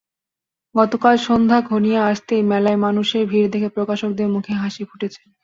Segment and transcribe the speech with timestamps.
[0.75, 5.21] গতকাল সন্ধ্যা ঘনিয়ে আসতেই মেলায় মানুষের ভিড় দেখে প্রকাশকদের মুখে হাসি ফুটেছে।